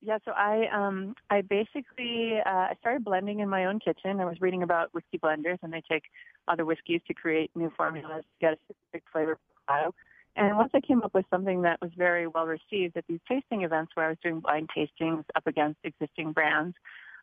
[0.05, 4.19] Yeah, so I um I basically uh, I started blending in my own kitchen.
[4.19, 6.03] I was reading about whiskey blenders, and they take
[6.49, 9.95] other whiskeys to create new formulas to get a specific flavor profile.
[10.35, 13.61] And once I came up with something that was very well received at these tasting
[13.61, 16.75] events where I was doing blind tastings up against existing brands,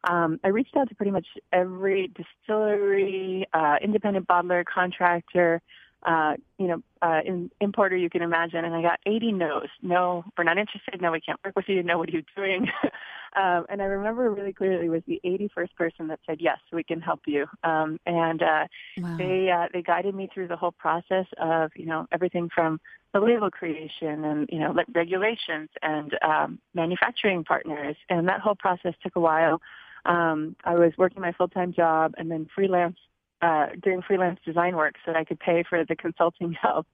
[0.08, 5.60] um, I reached out to pretty much every distillery, uh, independent bottler, contractor,
[6.04, 9.68] uh, you know, uh, in, importer you can imagine, and I got 80 no's.
[9.82, 11.00] No, we're not interested.
[11.00, 11.82] No, we can't work with you.
[11.82, 12.68] No, what are you doing?
[13.36, 17.00] um, and I remember really clearly was the 81st person that said yes, we can
[17.00, 17.46] help you.
[17.64, 19.16] Um, and uh, Wow.
[19.18, 22.80] they uh, they guided me through the whole process of you know everything from
[23.12, 28.54] the label creation and you know like regulations and um, manufacturing partners, and that whole
[28.54, 29.60] process took a while.
[30.06, 32.96] Um, I was working my full time job and then freelance
[33.42, 36.87] uh, doing freelance design work so that I could pay for the consulting help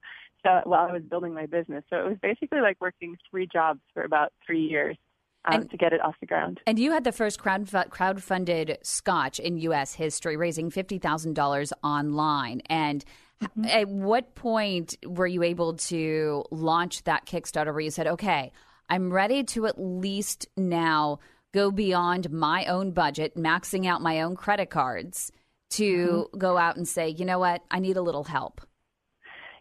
[0.45, 1.83] so, while I was building my business.
[1.89, 4.97] So it was basically like working three jobs for about three years
[5.45, 6.59] um, And- to get it off the ground.
[6.67, 9.93] And you had the first crowd crowd-funded Scotch in U.S.
[9.93, 12.61] history, raising fifty thousand dollars online.
[12.69, 13.03] And
[13.39, 13.65] Mm-hmm.
[13.65, 18.51] at what point were you able to launch that Kickstarter where you said, "Okay,
[18.89, 21.19] I'm ready to at least now
[21.53, 25.31] go beyond my own budget, maxing out my own credit cards,
[25.71, 26.37] to Mm-hmm.
[26.37, 28.61] go out and say, you know what, I need a little help."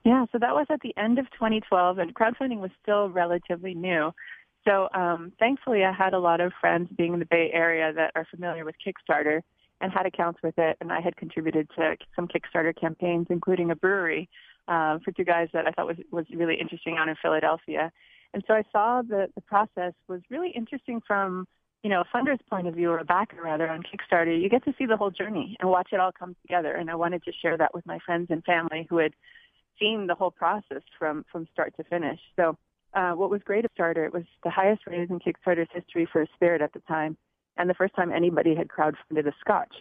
[0.05, 4.13] Yeah, so that was at the end of 2012, and crowdfunding was still relatively new.
[4.67, 8.13] So um, thankfully, I had a lot of friends being in the Bay Area that
[8.15, 9.41] are familiar with Kickstarter
[9.81, 13.77] and had accounts with it, and I had contributed to some Kickstarter campaigns, including a
[13.77, 14.29] brewery
[14.69, 17.93] uh, for two guys that I thought was was really interesting out in Philadelphia.
[18.33, 21.47] And so I saw that the process was really interesting from
[21.83, 24.41] you know a funder's point of view or a backer rather on Kickstarter.
[24.41, 26.73] You get to see the whole journey and watch it all come together.
[26.73, 29.13] And I wanted to share that with my friends and family who had
[29.79, 32.21] seen the whole process from from start to finish.
[32.37, 32.57] So
[32.95, 36.23] uh, what was great at Starter, it was the highest raise in Kickstarter's history for
[36.23, 37.17] a spirit at the time,
[37.57, 39.75] and the first time anybody had crowdfunded a Scotch.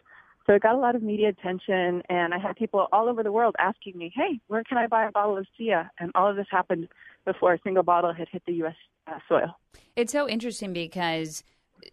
[0.45, 3.31] So it got a lot of media attention, and I had people all over the
[3.31, 6.35] world asking me, "Hey, where can I buy a bottle of Sia?" And all of
[6.35, 6.87] this happened
[7.25, 8.75] before a single bottle had hit the U.S.
[9.07, 9.57] Uh, soil.
[9.95, 11.43] It's so interesting because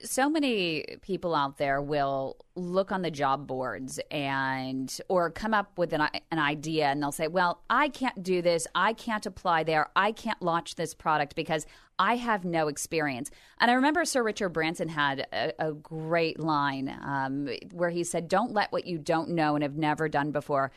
[0.02, 5.76] so many people out there will look on the job boards and or come up
[5.78, 8.66] with an, an idea and they'll say well i can't do this.
[8.74, 9.90] I can't apply there.
[9.96, 11.66] I can't launch this product because
[11.98, 13.30] i have no experience.
[13.60, 18.28] And i remember sir richard branson had a, a great line um, where he said
[18.28, 20.72] don't let what you don't know and have never done before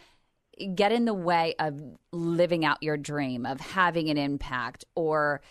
[0.74, 5.42] get in the way of living out your dream of having an impact or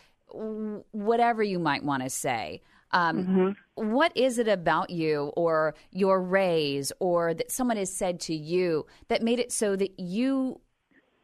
[0.93, 2.61] whatever you might want to say
[2.95, 8.35] um, what is it about you or your raise or that someone has said to
[8.35, 10.61] you that made it so that you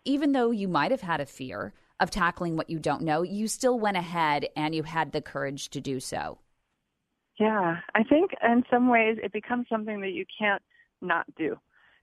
[0.04, 3.46] even though you might have had a fear of tackling what you don't know you
[3.46, 6.38] still went ahead and you had the courage to do so
[7.40, 10.62] Yeah, I think in some ways it becomes something that you can't
[11.00, 11.58] not do.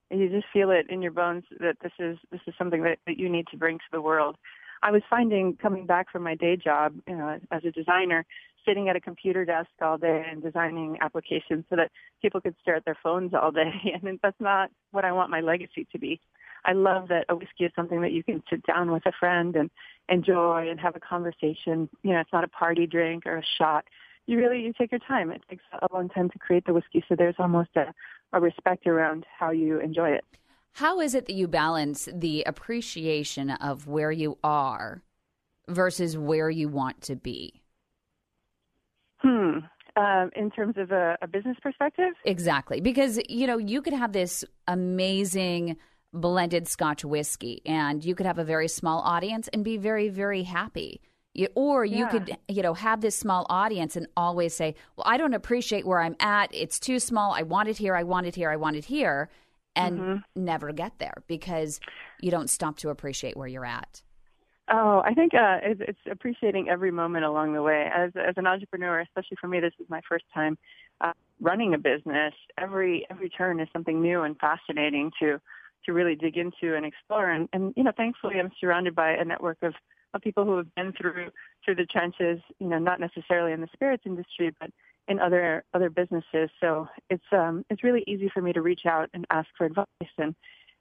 [0.10, 2.98] And you just feel it in your bones that this is this is something that,
[3.06, 4.38] that you need to bring to the world.
[4.82, 8.26] I was finding coming back from my day job, you know, as a designer,
[8.68, 12.76] sitting at a computer desk all day and designing applications so that people could stare
[12.76, 13.72] at their phones all day,
[14.04, 16.20] and that's not what I want my legacy to be.
[16.66, 19.56] I love that a whiskey is something that you can sit down with a friend
[19.56, 19.70] and
[20.10, 21.88] enjoy and have a conversation.
[22.04, 23.86] You know, it's not a party drink or a shot
[24.28, 25.32] you really you take your time.
[25.32, 27.94] It takes a long time to create the whiskey, so there's almost a,
[28.34, 30.26] a respect around how you enjoy it.
[30.74, 35.02] how is it that you balance the appreciation of where you are
[35.70, 37.62] versus where you want to be
[39.20, 39.60] Hmm.
[39.96, 42.82] Um, in terms of a, a business perspective, Exactly.
[42.82, 45.76] Because, you know, you could have this amazing
[46.14, 50.44] blended scotch whiskey and you could have a very small audience and be very, very
[50.44, 51.02] happy.
[51.34, 52.10] You, or you Yeah.
[52.10, 56.00] could, you know, have this small audience and always say, well, I don't appreciate where
[56.00, 56.54] I'm at.
[56.54, 57.34] It's too small.
[57.34, 57.96] I want it here.
[57.96, 58.52] I want it here.
[58.52, 59.30] I want it here.
[59.76, 61.80] And never get there because
[62.20, 64.02] you don't stop to appreciate where you're at.
[64.70, 67.90] Oh, I think uh, it's, it's appreciating every moment along the way.
[67.94, 70.58] As as an entrepreneur, especially for me, this is my first time
[71.00, 72.34] uh, running a business.
[72.58, 75.40] Every every turn is something new and fascinating to
[75.86, 77.30] to really dig into and explore.
[77.30, 79.74] And, and you know, thankfully, I'm surrounded by a network of
[80.14, 81.30] of people who have been through
[81.64, 82.42] through the trenches.
[82.60, 84.70] You know, not necessarily in the spirits industry, but
[85.08, 86.50] in other other businesses.
[86.60, 89.86] So it's um, it's really easy for me to reach out and ask for advice
[90.18, 90.36] and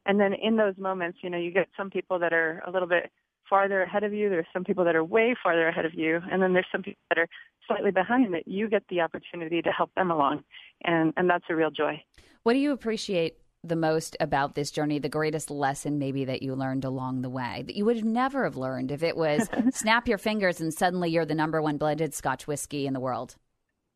[0.07, 2.89] and then in those moments, you know, you get some people that are a little
[2.89, 3.11] bit
[3.49, 4.29] farther ahead of you.
[4.29, 7.03] There's some people that are way farther ahead of you, and then there's some people
[7.11, 7.29] that are
[7.67, 10.45] slightly behind that you get the opportunity to help them along,
[10.85, 12.03] and and that's a real joy.
[12.43, 14.99] What do you appreciate the most about this journey?
[14.99, 18.45] The greatest lesson maybe that you learned along the way that you would have never
[18.45, 22.15] have learned if it was snap your fingers and suddenly you're the number one blended
[22.15, 23.37] Scotch whiskey in the world.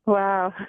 [0.07, 0.53] Wow.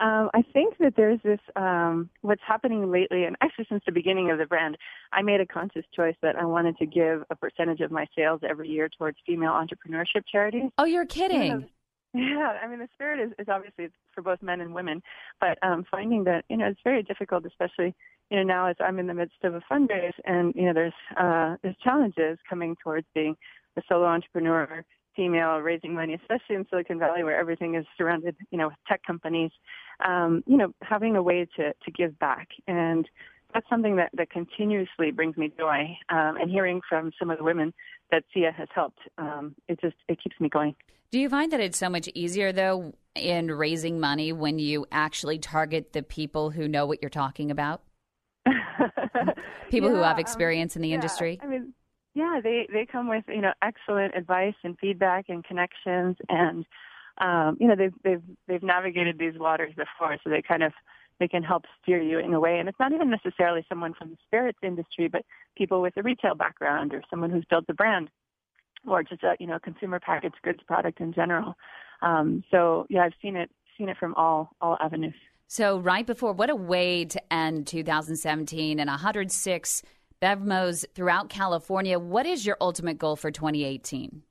[0.00, 4.28] Um, I think that there's this, um, what's happening lately, and actually since the beginning
[4.32, 4.76] of the brand,
[5.12, 8.40] I made a conscious choice that I wanted to give a percentage of my sales
[8.42, 10.64] every year towards female entrepreneurship charities.
[10.78, 11.68] Oh, you're kidding.
[12.12, 15.02] Yeah, I mean the spirit is, is obviously for both men and women,
[15.40, 17.92] but um, finding that you know it's very difficult, especially
[18.30, 20.92] you know now as I'm in the midst of a fundraise, and you know there's
[21.16, 23.36] uh, there's challenges coming towards being
[23.76, 24.84] a solo entrepreneur
[25.16, 29.02] female raising money, especially in Silicon Valley where everything is surrounded, you know, with tech
[29.06, 29.50] companies,
[30.04, 32.48] um, you know, having a way to, to give back.
[32.66, 33.08] And
[33.52, 35.96] that's something that, that continuously brings me joy.
[36.08, 37.72] Um, and hearing from some of the women
[38.10, 40.74] that Sia has helped, um, it just, it keeps me going.
[41.10, 45.38] Do you find that it's so much easier though in raising money when you actually
[45.38, 47.82] target the people who know what you're talking about?
[49.70, 50.94] people yeah, who have experience um, in the yeah.
[50.96, 51.38] industry?
[51.40, 51.72] I mean,
[52.14, 56.64] yeah, they they come with you know excellent advice and feedback and connections, and
[57.18, 60.72] um, you know they've they've they've navigated these waters before, so they kind of
[61.18, 62.58] they can help steer you in a way.
[62.58, 65.24] And it's not even necessarily someone from the spirits industry, but
[65.56, 68.10] people with a retail background or someone who's built a brand
[68.86, 71.56] or just a you know consumer packaged goods product in general.
[72.00, 75.14] Um, so yeah, I've seen it seen it from all all avenues.
[75.46, 79.82] So right before, what a way to end 2017 and 106
[80.24, 81.98] BevMo's throughout California.
[81.98, 84.22] What is your ultimate goal for 2018?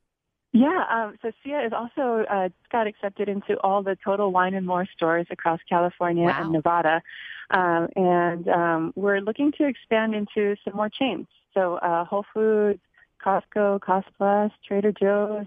[0.52, 4.66] Yeah, um, so Sia is also uh, got accepted into all the Total Wine and
[4.66, 6.42] More stores across California wow.
[6.42, 7.02] and Nevada,
[7.50, 11.26] um, and um, we're looking to expand into some more chains.
[11.54, 12.80] So uh, Whole Foods,
[13.24, 15.46] Costco, Cost Plus, Trader Joe's.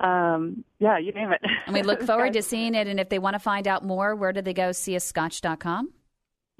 [0.00, 1.40] Um, yeah, you name it.
[1.66, 2.86] And we look forward to seeing it.
[2.86, 4.70] And if they want to find out more, where do they go?
[4.70, 5.92] SiaScotch.com?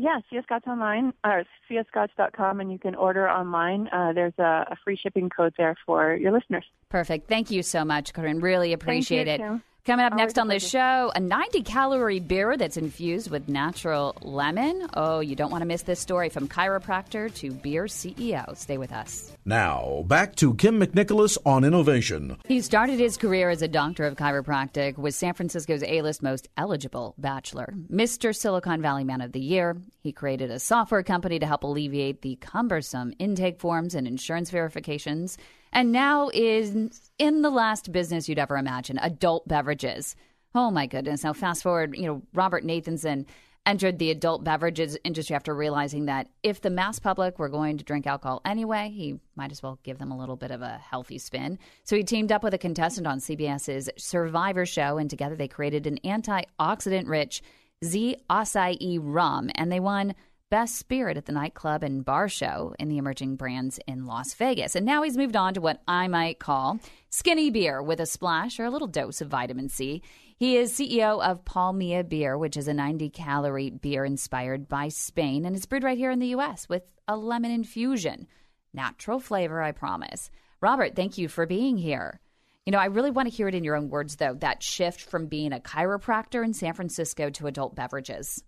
[0.01, 3.87] Yeah, Scotch online, or siascotch.com, and you can order online.
[3.89, 6.65] Uh, there's a, a, free shipping code there for your listeners.
[6.89, 7.29] Perfect.
[7.29, 8.41] Thank you so much, Corinne.
[8.41, 9.43] Really appreciate it.
[9.43, 9.63] Kym.
[9.87, 14.87] Coming up next on the show, a 90 calorie beer that's infused with natural lemon.
[14.93, 18.55] Oh, you don't want to miss this story from chiropractor to beer CEO.
[18.59, 19.33] Stay with us.
[19.47, 22.37] Now, back to Kym McNicholas on innovation.
[22.45, 26.49] He started his career as a doctor of chiropractic, was San Francisco's A list most
[26.59, 28.37] eligible bachelor, Mr.
[28.37, 29.79] Silicon Valley Man of the Year.
[30.03, 35.39] He created a software company to help alleviate the cumbersome intake forms and insurance verifications
[35.73, 40.17] and now is in the last business you'd ever imagine adult beverages.
[40.55, 41.23] Oh my goodness.
[41.23, 43.27] Now, fast forward, you know, Robert Nathanson
[43.67, 47.85] entered the adult beverages industry after realizing that if the mass public were going to
[47.85, 51.19] drink alcohol anyway, he might as well give them a little bit of a healthy
[51.19, 51.59] spin.
[51.85, 55.87] So he teamed up with a contestant on CBS's Survivor show, and together they created
[55.87, 57.43] an antioxidant rich
[57.85, 60.15] Z acai rum, and they won
[60.51, 64.75] Best Spirit at the nightclub and bar show in the emerging brands in Las Vegas.
[64.75, 68.59] And now he's moved on to what I might call skinny beer with a splash
[68.59, 70.03] or a little dose of vitamin C.
[70.37, 75.45] He is CEO of Palmia Beer, which is a 90 calorie beer inspired by Spain
[75.45, 76.69] and it's brewed right here in the U.S.
[76.69, 78.27] with a lemon infusion.
[78.75, 80.33] Natural flavor, I promise.
[80.61, 82.19] Robert, thank you for being here.
[82.67, 85.01] You know, I really want to hear it in your own words, though, that shift
[85.01, 88.43] from being a chiropractor in San Francisco to adult beverages.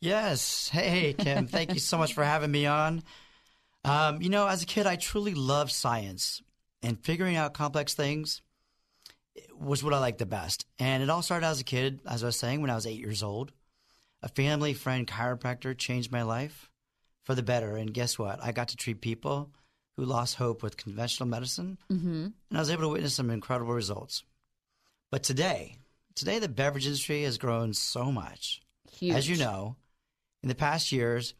[0.00, 0.68] Yes.
[0.68, 1.48] Hey, Kym.
[1.48, 3.02] Thank you so much for having me on.
[3.84, 6.42] Um, you know, as a kid, I truly loved science
[6.82, 8.42] and figuring out complex things
[9.58, 10.66] was what I liked the best.
[10.78, 13.00] And it all started as a kid, as I was saying, when I was eight
[13.00, 13.52] years old.
[14.22, 16.70] A family friend chiropractor changed my life
[17.24, 17.76] for the better.
[17.76, 18.42] And guess what?
[18.42, 19.50] I got to treat people
[19.96, 21.78] who lost hope with conventional medicine.
[21.90, 22.26] Mm-hmm.
[22.50, 24.24] And I was able to witness some incredible results.
[25.10, 25.76] But today,
[26.14, 28.60] today the beverage industry has grown so much.
[28.92, 29.14] Huge.
[29.14, 29.76] As you know,
[30.42, 31.34] in the past years,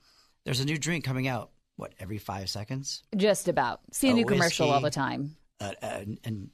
[0.45, 1.51] there's a new drink coming out.
[1.77, 3.03] What every five seconds?
[3.17, 3.81] Just about.
[3.93, 5.37] See a, A new commercial all the time.
[5.61, 6.51] Uh, uh, and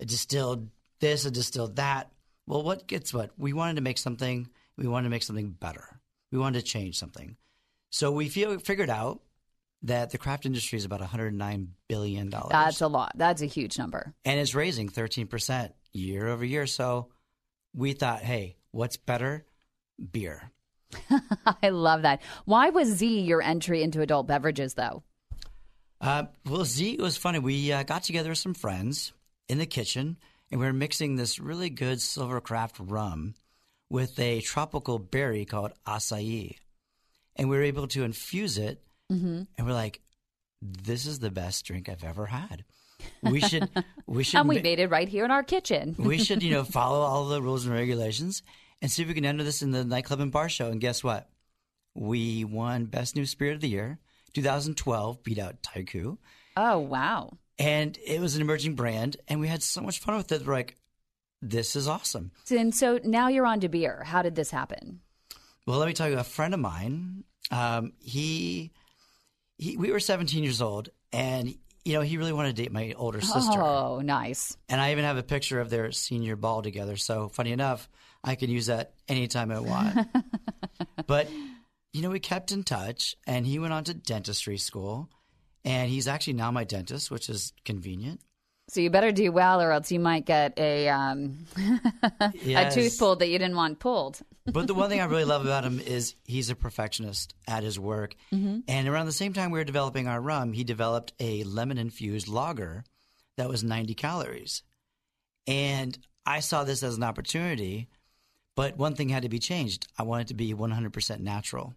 [0.00, 0.68] a distilled
[1.00, 2.10] this, a distilled that.
[2.46, 3.30] Well, what gets what?
[3.38, 4.48] We wanted to make something.
[4.76, 6.00] We wanted to make something better.
[6.32, 7.36] We wanted to change something.
[7.90, 9.20] So we feel, figured out
[9.82, 12.50] that the craft industry is about 109 billion dollars.
[12.50, 13.12] That's a lot.
[13.14, 14.14] That's a huge number.
[14.24, 16.66] and it's raising 13% year over year.
[16.66, 17.10] So
[17.72, 19.44] we thought, hey, what's better?
[20.12, 20.50] Beer.
[21.62, 22.22] I love that.
[22.44, 25.02] Why was Z your entry into adult beverages, though?
[26.00, 27.38] Uh, well, Z was funny.
[27.38, 29.12] We uh, got together with some friends
[29.48, 30.16] in the kitchen,
[30.50, 33.34] and we were mixing this really good Silvercraft rum
[33.90, 36.56] with a tropical berry called acai,
[37.36, 38.82] and we were able to infuse it.
[39.10, 39.42] Mm-hmm.
[39.56, 40.00] And we're like,
[40.62, 42.64] "This is the best drink I've ever had.
[43.22, 43.68] We should,
[44.06, 45.94] we should, And we ma- made it right here in our kitchen.
[45.98, 48.42] we should, you know, follow all the rules and regulations
[48.84, 50.70] and see if we can enter this in the nightclub and bar show.
[50.70, 51.30] And guess what?
[51.94, 53.98] We won Best New Spirit of the Year,
[54.34, 56.18] 2012, beat out Taiku.
[56.58, 57.38] oh, wow.
[57.58, 60.46] And it was an emerging brand, and we had so much fun with it.
[60.46, 60.76] We're like,
[61.40, 62.32] this is awesome.
[62.50, 64.02] And so now you're on to beer.
[64.04, 65.00] How did this happen?
[65.66, 68.70] Well, let me tell you, a friend of mine, um, he,
[69.56, 71.56] he, we were 17 years old, and
[71.86, 73.62] you know, he really wanted to date my older sister.
[73.62, 74.58] Oh, nice.
[74.68, 76.96] And I even have a picture of their senior ball together.
[76.96, 77.88] So funny enough,
[78.24, 80.08] I can use that anytime I want.
[81.06, 81.28] but
[81.92, 85.08] you know, we kept in touch, and he went on to dentistry school,
[85.64, 88.20] and he's actually now my dentist, which is convenient.
[88.68, 91.46] So you better do well, or else you might get a um,
[92.46, 94.20] a tooth pulled that you didn't want pulled.
[94.46, 97.80] But the one thing I really love about him is he's a perfectionist at his
[97.80, 98.14] work.
[98.68, 102.28] And around the same time we were developing our rum, he developed a lemon infused
[102.28, 102.84] lager
[103.38, 104.62] that was 90 calories.
[105.46, 105.96] And
[106.26, 107.88] I saw this as an opportunity,
[108.56, 109.86] but one thing had to be changed.
[109.98, 111.74] I wanted to be 100% natural.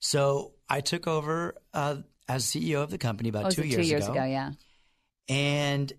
[0.00, 1.96] So I took over uh,
[2.28, 4.12] as CEO of the company about Oh, two years two years ago.
[4.14, 4.24] ago?
[4.24, 4.50] Yeah.
[5.28, 5.92] And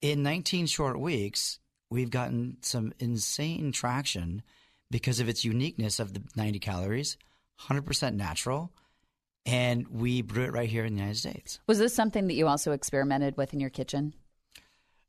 [0.00, 1.58] in 19 short weeks,
[1.90, 4.42] we've gotten some insane traction
[4.90, 7.16] because of its uniqueness of the 90 calories,
[7.68, 8.70] 100% natural,
[9.46, 11.60] and we brew it right here in the United States.
[11.66, 14.14] Was this something that you also experimented with in your kitchen?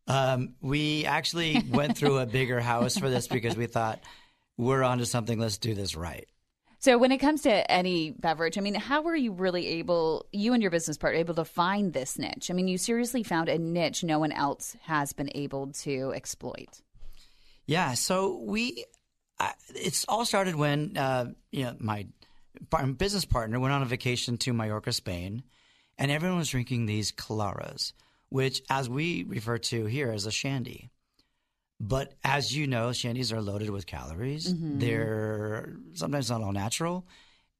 [0.08, 3.99] Um, we actually went through a bigger house for this because we thought
[4.58, 5.39] we're onto something.
[5.39, 6.28] Let's do this right.
[6.80, 10.53] So when it comes to any beverage, I mean, how were you really able, you
[10.53, 12.51] and your business partner, able to find this niche?
[12.51, 16.82] I mean, you seriously found a niche no one else has been able to exploit.
[17.66, 18.86] Yeah, so we,
[19.39, 22.06] I, it's all started when uh, you know my
[22.97, 25.41] business partner went on a vacation to Mallorca, Spain,
[25.97, 27.93] and everyone was drinking these claras,
[28.36, 30.90] which, as we refer to here, as a shandy.
[31.80, 34.54] But as you know, shandies are loaded with calories.
[34.54, 34.80] Mm-hmm.
[34.80, 37.08] They're sometimes not all natural,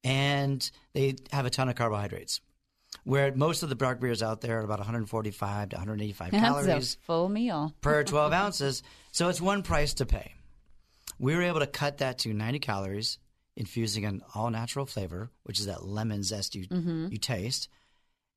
[0.04, 2.42] and they have a ton of carbohydrates.
[3.06, 6.98] Where most of the dark beers out there are about 145 to 185 That's calories
[7.02, 7.74] a full meal.
[7.82, 8.84] per 12 ounces.
[9.14, 10.34] So it's one price to pay.
[11.20, 13.18] We were able to cut that to 90 calories,
[13.56, 17.08] infusing an all natural flavor, which is that lemon zest you, mm-hmm.
[17.12, 17.70] you taste.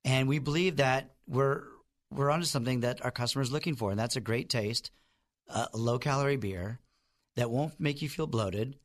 [0.05, 1.65] And we believe that we're,
[2.11, 4.91] we're onto something that our customers looking for, and that's a great taste,
[5.49, 6.81] a low calorie beer
[7.37, 8.77] that won't make you feel bloated.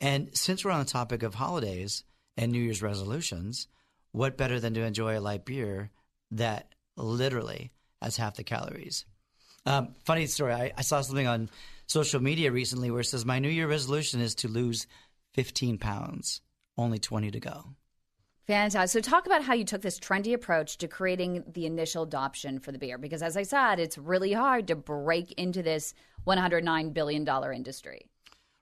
[0.00, 2.04] And since we're on the topic of holidays
[2.36, 3.68] and New Year's resolutions,
[4.12, 5.90] what better than to enjoy a light beer
[6.30, 9.04] that literally has half the calories?
[9.64, 10.52] Um, funny story.
[10.52, 11.50] I, I saw something on
[11.86, 14.86] social media recently where it says my New Year resolution is to lose
[15.34, 16.40] 15 pounds,
[16.78, 17.64] only 20 to go.
[18.46, 19.04] Fantastic.
[19.04, 22.70] So, talk about how you took this trendy approach to creating the initial adoption for
[22.70, 22.96] the beer.
[22.96, 25.94] Because, as I said, it's really hard to break into this
[26.26, 28.08] $109 billion industry.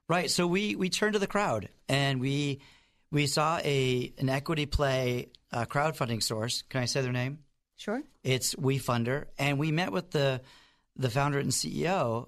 [0.07, 0.29] Right.
[0.29, 2.61] So we we turned to the crowd and we
[3.11, 6.63] we saw a an equity play uh, crowdfunding source.
[6.63, 7.39] Can I say their name?
[7.77, 8.03] Sure.
[8.23, 10.41] It's WeFunder, and we met with the
[10.95, 12.27] the founder and CEO,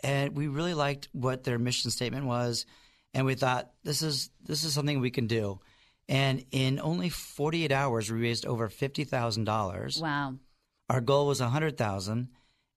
[0.00, 2.64] and we really liked what their mission statement was,
[3.12, 5.60] and we thought this is this is something we can do.
[6.08, 10.00] And in only 48 hours, we raised over fifty thousand dollars.
[10.00, 10.34] Wow.
[10.88, 12.28] Our goal was a hundred thousand,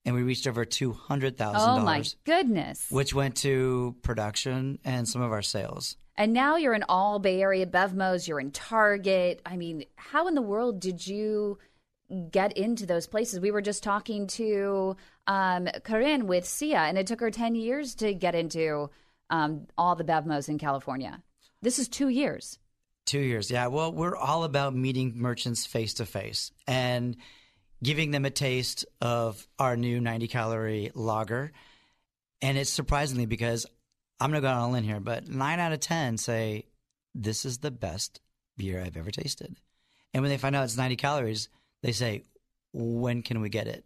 [0.04, 2.88] and we reached over two hundred thousand Oh, my goodness.
[2.90, 5.96] which went to production and some of our sales.
[6.18, 9.42] And now you're in all Bay Area Bevmos, you're in Target.
[9.46, 11.60] I mean, how in the world did you
[12.32, 13.40] get into those places?
[13.40, 17.94] We were just talking to um, Corinne with Sia, and it took her 10 years
[17.96, 18.90] to get into
[19.30, 21.22] um, all the Bevmos in California.
[21.62, 22.58] This is two years.
[23.10, 23.66] Two years, yeah.
[23.66, 27.18] Well, we're all about meeting merchants face to face and
[27.82, 31.52] giving them a taste of our new 90 calorie lager.
[32.44, 33.66] And it's surprisingly because
[34.20, 36.68] I'm going to go on a limb here, but nine out of 10 say,
[37.16, 38.22] This is the best
[38.58, 39.56] beer I've ever tasted.
[40.14, 41.50] And when they find out it's 90 calories,
[41.82, 42.22] they say,
[42.74, 43.86] When can we get it?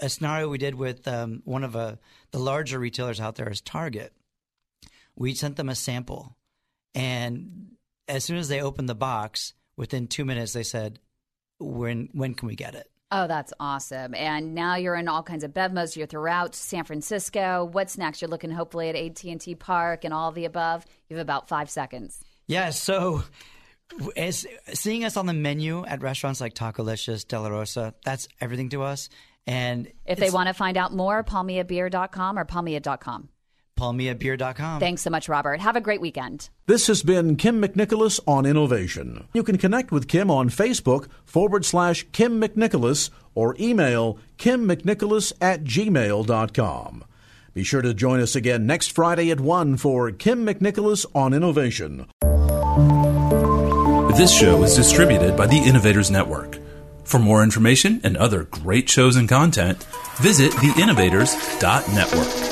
[0.00, 1.94] A scenario we did with um, one of uh,
[2.32, 4.12] the larger retailers out there is Target.
[5.14, 6.36] We sent them a sample,
[6.92, 7.71] and
[8.08, 10.98] as soon as they opened the box, within two minutes, they said,
[11.58, 12.88] when when can we get it?
[13.14, 14.14] Oh, that's awesome.
[14.14, 15.96] And now you're in all kinds of BevMos.
[15.96, 17.68] You're throughout San Francisco.
[17.70, 18.22] What's next?
[18.22, 20.86] You're looking hopefully at AT&T Park and all the above.
[21.08, 22.24] You have about five seconds.
[22.46, 23.22] Yeah, so
[24.16, 28.70] as, seeing us on the menu at restaurants like Tacolicious, De La Rosa, that's everything
[28.70, 29.10] to us.
[29.46, 33.28] And if they want to find out more, palmiabeer.com or palmia.com.
[33.82, 34.78] Palmiabeer.com.
[34.78, 35.60] Thanks so much, Robert.
[35.60, 36.48] Have a great weekend.
[36.66, 39.26] This has been Kym McNicholas on innovation.
[39.34, 45.64] You can connect with Kym on Facebook forward slash Kym McNicholas or email kimmcnicholas at
[45.64, 47.04] gmail.com.
[47.54, 52.06] Be sure to join us again next Friday at 1 for Kym McNicholas on innovation.
[54.16, 56.58] This show is distributed by the Innovators Network.
[57.04, 59.82] For more information and other great shows and content,
[60.20, 62.51] visit theinnovators.network.